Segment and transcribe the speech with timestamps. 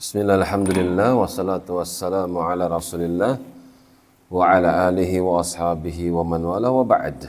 [0.00, 3.36] Bismillah, alhamdulillah, wassalatu wassalamu ala rasulillah
[4.32, 7.28] wa ala alihi wa ashabihi wa man wala wa ba'd.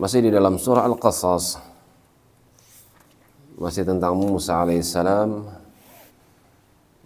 [0.00, 1.60] Masih di dalam surah Al-Qasas.
[3.60, 5.44] Masih tentang Musa alaihissalam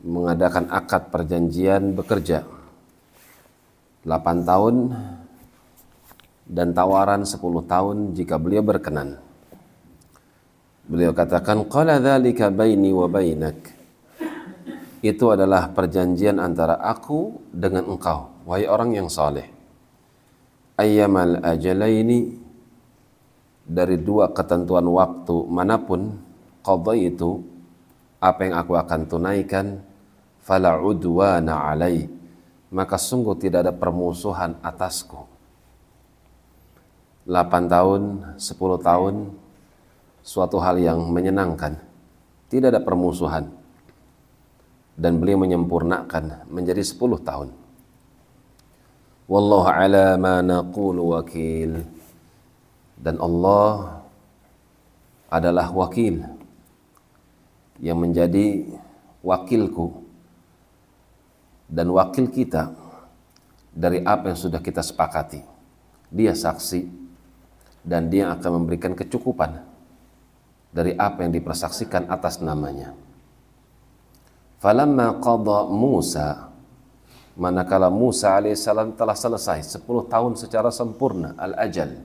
[0.07, 2.47] Mengadakan akad perjanjian bekerja.
[4.07, 4.95] 8 tahun
[6.47, 7.35] dan tawaran 10
[7.67, 9.26] tahun jika beliau berkenan
[10.87, 13.59] Beliau katakan qala dzalika baini wa bainak.
[15.03, 19.51] Itu adalah perjanjian antara aku dengan engkau, wahai orang yang saleh.
[20.79, 22.39] Ayyamal ajalaini
[23.67, 26.15] dari dua ketentuan waktu mana pun
[26.63, 27.43] qadha itu
[28.23, 29.67] apa yang aku akan tunaikan
[30.39, 32.07] fala udwana alai
[32.71, 35.27] maka sungguh tidak ada permusuhan atasku
[37.27, 38.03] 8 tahun
[38.39, 39.15] 10 tahun
[40.27, 41.79] suatu hal yang menyenangkan.
[42.51, 43.47] Tidak ada permusuhan.
[44.99, 47.49] Dan beliau menyempurnakan menjadi 10 tahun.
[49.31, 51.87] Wallahu ala ma naqulu wakil.
[52.99, 54.03] Dan Allah
[55.31, 56.25] adalah wakil
[57.79, 58.65] yang menjadi
[59.21, 60.01] wakilku
[61.69, 62.73] dan wakil kita
[63.69, 65.45] dari apa yang sudah kita sepakati.
[66.09, 66.89] Dia saksi
[67.85, 69.76] dan dia akan memberikan kecukupan
[70.77, 72.93] dari apa yang dipersaksikan atas namanya.
[74.61, 76.53] Falamma qada Musa
[77.37, 81.97] manakala Musa alaihissalam telah selesai 10 tahun secara sempurna al-ajal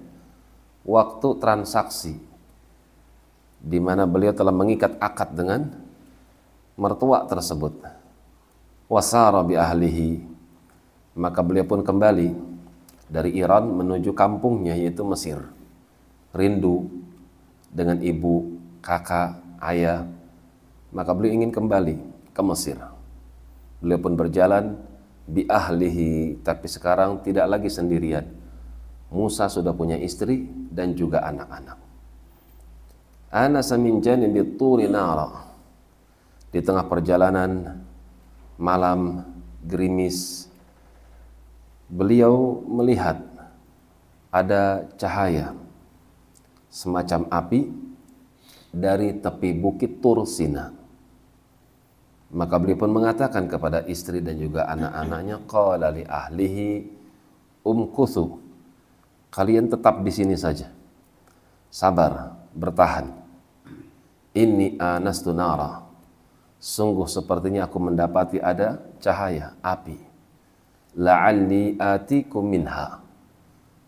[0.83, 2.19] waktu transaksi
[3.63, 5.71] di mana beliau telah mengikat akad dengan
[6.75, 7.79] mertua tersebut
[8.91, 10.19] wasara bi ahlihi
[11.15, 12.35] maka beliau pun kembali
[13.07, 15.39] dari Iran menuju kampungnya yaitu Mesir
[16.35, 16.91] rindu
[17.71, 18.50] dengan ibu
[18.81, 20.09] kakak, ayah,
[20.91, 21.95] maka beliau ingin kembali
[22.33, 22.77] ke Mesir.
[23.79, 24.77] Beliau pun berjalan
[25.25, 28.27] bi ahlihi, tapi sekarang tidak lagi sendirian.
[29.11, 31.79] Musa sudah punya istri dan juga anak-anak.
[33.31, 35.47] Ana min janibi turi nara.
[36.51, 37.79] Di tengah perjalanan
[38.59, 39.23] malam
[39.63, 40.51] gerimis
[41.91, 43.19] beliau melihat
[44.31, 45.51] ada cahaya
[46.71, 47.67] semacam api
[48.71, 50.71] dari tepi bukit Tursina.
[52.31, 56.87] Maka beliau pun mengatakan kepada istri dan juga anak-anaknya, qala li ahlihi
[57.67, 58.39] umkuthu.
[59.27, 60.71] Kalian tetap di sini saja.
[61.67, 63.11] Sabar, bertahan.
[64.31, 65.83] Ini anastu nara.
[66.55, 69.99] Sungguh sepertinya aku mendapati ada cahaya api.
[70.95, 73.03] La'alli atikum minha.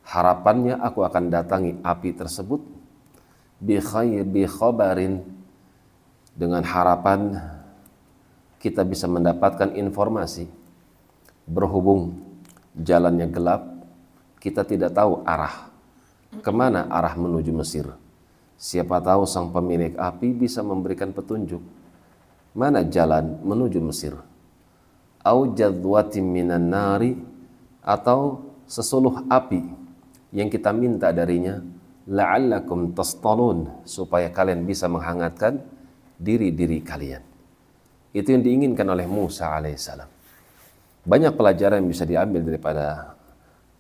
[0.04, 2.60] Harapannya aku akan datangi api tersebut
[3.64, 5.24] bi khabarin.
[6.34, 7.38] Dengan harapan
[8.58, 10.50] kita bisa mendapatkan informasi
[11.46, 12.18] berhubung
[12.74, 13.62] jalannya gelap
[14.42, 15.70] kita tidak tahu arah.
[16.42, 17.86] Ke mana arah menuju Mesir?
[18.58, 21.62] Siapa tahu sang pemilik api bisa memberikan petunjuk.
[22.58, 24.18] Mana jalan menuju Mesir?
[25.24, 27.16] Au jadwatin minan nari
[27.80, 29.64] atau sesuluh api
[30.34, 31.64] yang kita minta darinya
[32.10, 35.64] la'allakum tastalun supaya kalian bisa menghangatkan
[36.20, 37.24] diri-diri kalian.
[38.14, 40.10] Itu yang diinginkan oleh Musa alaihissalam.
[41.04, 43.16] Banyak pelajaran yang bisa diambil daripada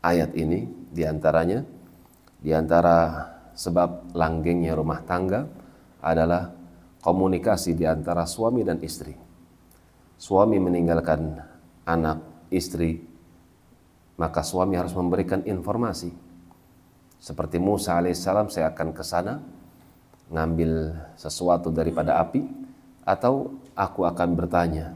[0.03, 1.63] ayat ini, di antaranya,
[2.44, 5.47] di antara sebab langgengnya rumah tangga
[6.03, 6.51] adalah
[7.00, 9.16] komunikasi di antara suami dan istri.
[10.19, 11.39] Suami meninggalkan
[11.88, 13.00] anak, istri,
[14.19, 16.32] maka suami harus memberikan informasi
[17.23, 19.39] seperti Musa alaihissalam saya akan ke sana
[20.28, 22.44] ngambil sesuatu daripada api
[23.07, 24.91] atau aku akan bertanya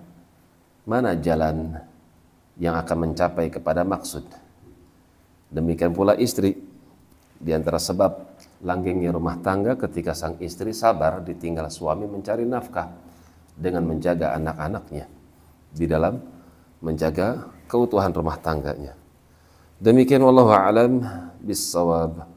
[0.83, 1.79] mana jalan
[2.59, 4.27] yang akan mencapai kepada maksud.
[5.47, 6.59] Demikian pula istri
[7.39, 8.11] di antara sebab
[8.59, 12.91] langgengnya rumah tangga ketika sang istri sabar ditinggal suami mencari nafkah
[13.55, 15.05] dengan menjaga anak-anaknya
[15.71, 16.19] di dalam
[16.83, 19.06] menjaga keutuhan rumah tangganya.
[19.77, 21.05] Demikian wallahu alam
[21.45, 22.36] bisawab.